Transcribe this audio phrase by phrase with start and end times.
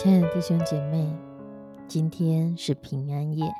[0.00, 1.12] 亲爱的弟兄姐妹，
[1.88, 3.52] 今天是平安夜。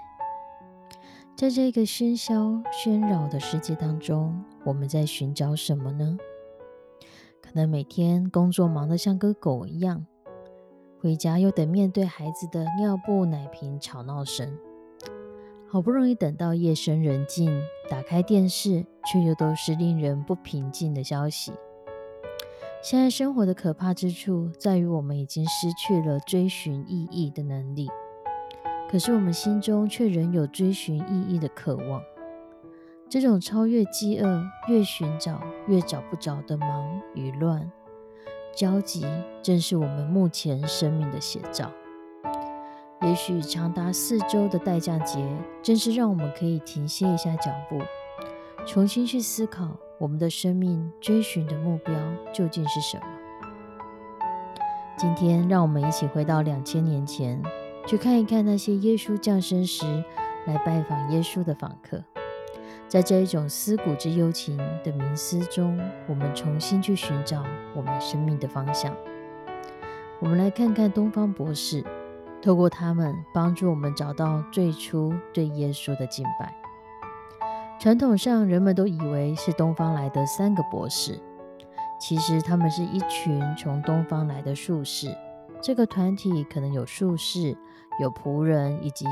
[1.37, 6.17] 在这个喧嚣喧扰的世界当中，我们在寻找什么呢？
[7.43, 10.07] 可能每天工作忙得像个狗一样，
[11.01, 14.57] 回家又得面对孩子的尿布、奶瓶吵闹声。
[15.67, 17.51] 好不容易等到夜深人静，
[17.91, 21.53] 打开电视，却又都是令人不平静的消息。
[22.81, 27.89] 现在生活的可怕之处，在于我们已经失去了追寻意义的能力。
[28.89, 32.01] 可是我们心中却仍有追寻意义的渴望。
[33.11, 37.71] 这种超越饥饿、越寻找越找不着的忙与乱、
[38.55, 39.05] 焦急，
[39.43, 41.71] 正是我们目前生命的写照。
[43.03, 45.19] 也许长达四周的代价节，
[45.63, 47.79] 正是让我们可以停歇一下脚步，
[48.65, 49.77] 重新去思考。
[49.99, 51.95] 我们的生命追寻的目标
[52.33, 53.03] 究竟是什么？
[54.97, 57.43] 今天，让我们一起回到两千年前，
[57.85, 60.05] 去看一看那些耶稣降生时
[60.47, 62.03] 来拜访耶稣的访客。
[62.87, 67.45] 在这一种思古之幽情的冥思中，我们重新去寻找
[67.75, 68.95] 我们生命的方向。
[70.21, 71.85] 我们来看看东方博士，
[72.41, 76.55] 透过他们帮助我们找到最初对耶稣的敬拜。
[77.79, 81.17] 传统上，人们都以为是东方来的三个博士，
[82.01, 85.17] 其实他们是一群从东方来的术士。
[85.63, 87.57] 这个团体可能有术士、
[88.01, 89.07] 有仆人以及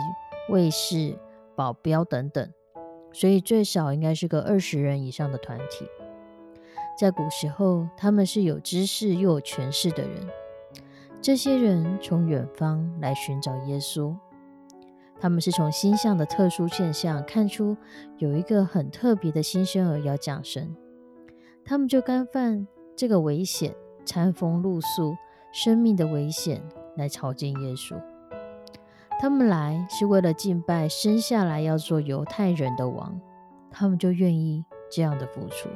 [0.49, 1.16] 卫士、
[1.54, 2.53] 保镖等等，
[3.12, 5.87] 所以最少应该是个二十人以上的团体。
[6.98, 10.27] 在古时候，他们是有知识又有权势的人。
[11.22, 14.12] 这些人从远方来寻找耶稣。
[15.19, 17.77] 他们是从星象的特殊现象看出
[18.19, 20.77] 有一个很特别的新生儿要降生，
[21.65, 25.16] 他们就干犯这个危险、餐风露宿、
[25.53, 26.62] 生命的危险
[26.97, 28.00] 来朝见耶稣。
[29.19, 33.19] 他们来是为了敬拜生下来要做犹太人的王，
[33.71, 35.71] 他们就愿意这样的付出。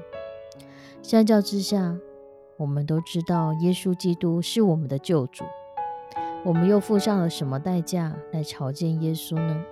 [1.01, 1.97] 相较之下，
[2.59, 5.45] 我们都知道耶稣基督是我们的救主。
[6.43, 9.63] 我们又付上了什么代价来朝见耶稣呢？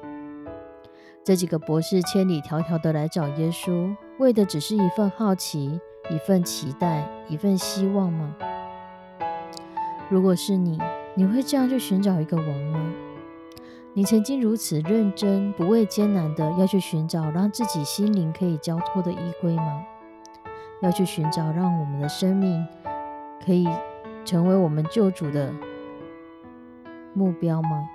[1.24, 5.80] 这几个博士千里迢迢的来找耶稣，为的只是一份好奇、
[6.10, 8.36] 一份期待、一份希望吗？
[10.10, 10.78] 如果是你，
[11.14, 12.92] 你会这样去寻找一个王吗？
[13.94, 19.82] 你曾经如此认真、不畏艰难的要去寻找让自己心灵可以交托的依归吗？
[20.82, 22.64] 要去寻找让我们的生命
[23.44, 23.66] 可以
[24.24, 25.50] 成为我们救主的？
[27.18, 27.88] 目标吗？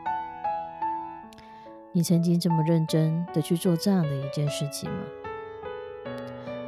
[1.93, 4.97] 你曾经这么认真的去做这样的一件事情吗？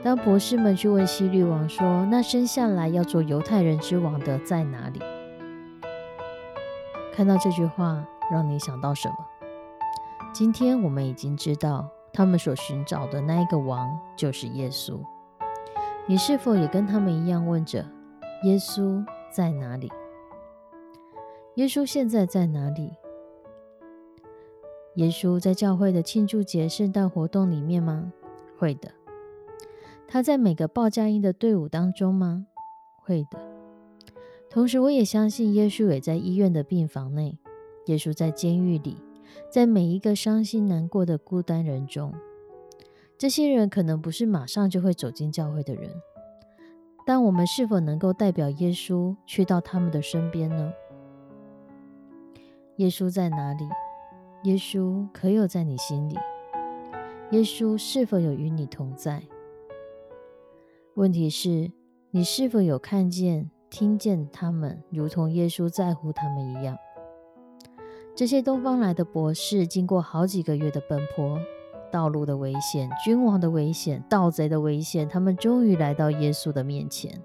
[0.02, 5.02] 当博士们去问希律王说：“那生下来要做犹太人之王的在哪里？”
[7.12, 9.16] 看到这句话，让你想到什么？
[10.32, 15.00] 今天我们已经知道，他们所寻找的那一个王就是耶稣。
[16.08, 17.84] 你是否也跟他们一样问着
[18.46, 19.92] ：“耶稣在哪里？”
[21.56, 22.92] 耶稣现在在哪里？
[24.96, 28.12] 耶稣在教会的庆祝节、圣诞活动里面吗？
[28.58, 28.92] 会的。
[30.06, 32.46] 他在每个报佳音的队伍当中吗？
[32.98, 33.40] 会的。
[34.50, 37.40] 同时，我也相信耶稣也在医院的病房内，
[37.86, 38.98] 耶稣在监狱里，
[39.50, 42.14] 在每一个伤心难过的孤单人中。
[43.18, 45.90] 这些人可能不是马上就会走进教会的人，
[47.06, 50.74] 但我们是否能够代表耶稣去到他们的身边呢？
[52.78, 53.70] 耶稣在哪里？
[54.44, 56.18] 耶稣可有在你心里？
[57.32, 59.24] 耶稣是否有与你同在？
[60.96, 61.72] 问题是，
[62.12, 66.78] 你是否有看见、听见他们，如同耶稣在乎他们一样？
[68.14, 71.40] 这些东方来的博士，经过好几个月的奔波，
[71.90, 77.22] 道路的危险、君王的危险、盗贼的危险，他们终于来到耶稣的面前。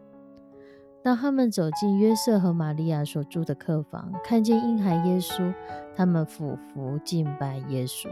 [1.02, 5.52] 当他们走进约瑟和玛利亚所住的客房，看见婴孩耶稣，
[5.94, 8.08] 他们俯伏敬拜耶稣。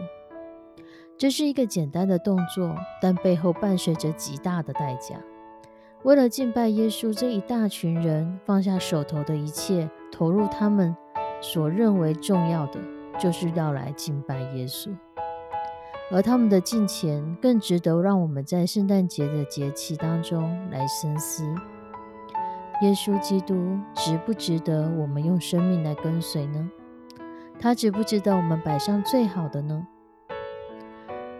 [1.16, 5.16] 这是一个简单的动作，但背后伴随着极大的代价。
[6.04, 10.96] 为了敬拜耶稣，这一大群人放下手头的一切，投入他们。
[11.40, 12.80] 所认为重要的，
[13.16, 14.90] 就是要来敬拜耶稣，
[16.10, 20.42] 而他们的敬虔更值得让我们在圣诞节的节气当中
[20.72, 21.44] 来深思：
[22.80, 26.70] 耶稣基督值不值得我们用生命来跟随呢？
[27.60, 29.86] 他值不值得我们摆上最好的呢？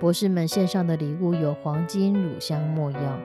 [0.00, 3.18] 博士们献上的礼物有黄金、乳香、没药，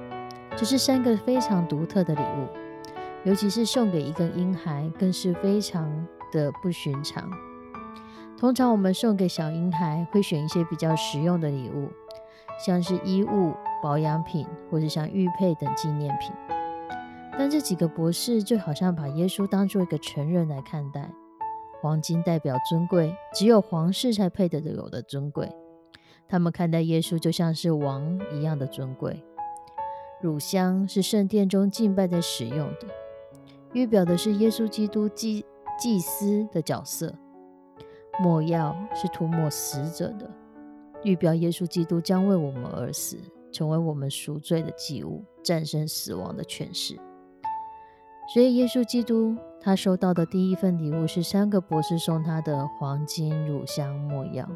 [0.56, 2.48] 这是三个非常独特的礼物，
[3.24, 6.08] 尤其是送给一个婴孩，更是非常。
[6.34, 7.30] 的不寻常。
[8.36, 11.92] 通常我们送给小婴孩会选一些比较实用的礼物，
[12.58, 16.53] 像是衣物、保养品，或者像玉佩等纪念品。
[17.38, 21.12] 但这几个博士就好像把耶稣当做一个成人来看待。
[21.82, 25.52] 黄金代表尊贵，只有皇室才配得有的尊贵。
[26.28, 29.24] 他们看待耶稣就像是王一样的尊贵。
[30.22, 32.88] 乳香是圣殿中敬拜在使用的，
[33.74, 35.46] 预表的是耶稣基督祭。
[35.76, 37.12] 祭司的角色，
[38.22, 40.30] 墨药是涂抹死者的，
[41.04, 43.18] 预表耶稣基督将为我们而死，
[43.52, 46.96] 成为我们赎罪的祭物，战胜死亡的权势。
[48.28, 54.48] 所以，耶稣基督他收到的第一份礼物是三个博士送他的黄金、乳香、墨药。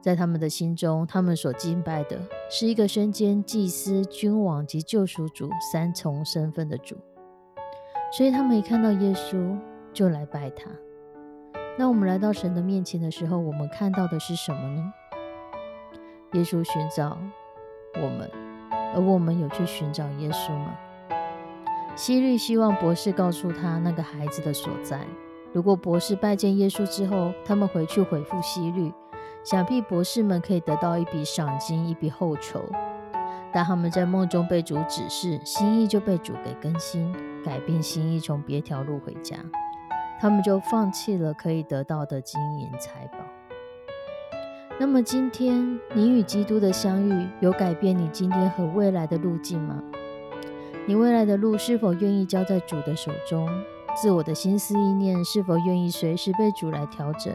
[0.00, 2.20] 在他们的心中，他们所敬拜的
[2.50, 6.94] 是一个身兼祭司、君王及救赎主三重身份的主。
[8.12, 9.58] 所以他们一看到耶稣
[9.92, 10.70] 就来拜他。
[11.76, 14.92] 那我们来到神的面前的时候，我们看到的是什么呢？
[16.34, 17.18] 耶稣寻找
[17.94, 18.30] 我们，
[18.94, 20.78] 而我们有去寻找耶稣吗？
[21.96, 25.00] 希律希望博士告诉他那个孩子的所在。
[25.52, 28.92] 如果博士拜见耶稣之后，他们回去回复希律，
[29.44, 32.64] 想必博士们可以得到一笔赏金，一笔厚酬。
[33.52, 37.14] 但他们在梦中被主指示，心意就被主给更新。
[37.44, 39.36] 改变心意，从别条路回家，
[40.18, 43.18] 他们就放弃了可以得到的金银财宝。
[44.80, 49.80] 那么今天你与基督的相遇，有改变你今天和未来的路径吗？
[50.86, 53.48] 你未来的路是否愿意交在主的手中？
[53.96, 57.34] 自我的心思意念是否愿意随时被主来调整？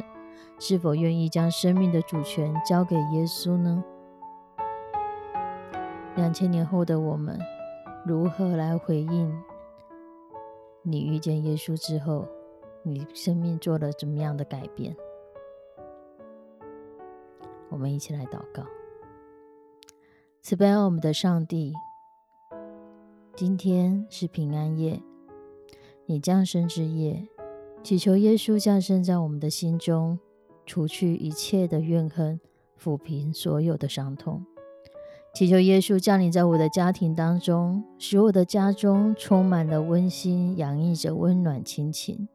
[0.59, 3.83] 是否愿意将生命的主权交给耶稣呢？
[6.15, 7.39] 两千年后的我们，
[8.05, 9.41] 如何来回应？
[10.83, 12.27] 你遇见耶稣之后，
[12.83, 14.95] 你生命做了怎么样的改变？
[17.69, 18.63] 我们一起来祷告。
[20.41, 21.73] 慈悲我们的上帝，
[23.39, 25.01] 今天是平安夜，
[26.07, 27.25] 你降生之夜，
[27.81, 30.19] 祈求耶稣降生在我们的心中，
[30.65, 32.37] 除去一切的怨恨，
[32.77, 34.45] 抚平所有的伤痛。
[35.33, 42.27] 祈求耶稣降临在我的家庭当中，使我的家中充满了温馨，洋溢着温暖亲情。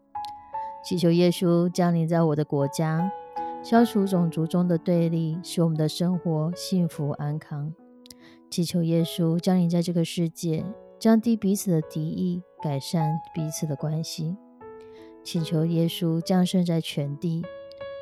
[0.83, 3.13] 祈求耶稣降临在我的国家，
[3.63, 7.75] 消除种族中的对立，使我们的生活幸福安康。
[8.49, 10.65] 祈求耶稣降临在这个世界，
[11.05, 14.39] 降低彼此的敌意，改善彼此的关系。
[15.23, 17.45] 请求耶稣降生在全地，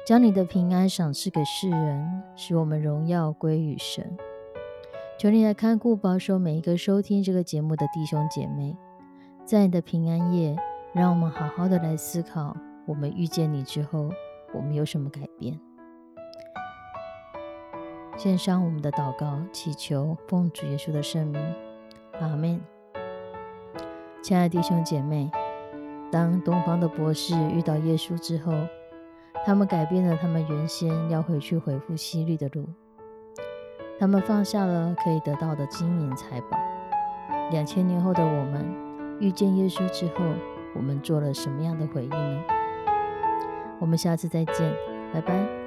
[0.07, 4.17] 将你的平安赏赐给世人，使我们荣耀归于神。
[5.19, 8.77] 求你来看顾保守每一个收听这个节目的弟兄姐妹，
[9.45, 10.57] 在你的平安夜，
[10.95, 12.57] 让我们好好的来思考：
[12.87, 14.11] 我们遇见你之后，
[14.55, 15.59] 我们有什么改变？
[18.17, 21.43] 献上我们的祷告，祈求奉主耶稣的圣名，
[22.21, 22.61] 阿门。
[24.23, 25.29] 亲爱的弟兄姐妹，
[26.11, 28.53] 当东方的博士遇到耶稣之后，
[29.45, 32.65] 他们改变了他们原先要回去回复西律的路。
[33.99, 36.57] 他们放下了可以得到的金银财宝。
[37.51, 38.65] 两千年后的我们
[39.19, 40.25] 遇见耶稣之后，
[40.77, 42.43] 我们做了什么样的回应呢？
[43.81, 44.73] 我们下次再见，
[45.13, 45.62] 拜拜。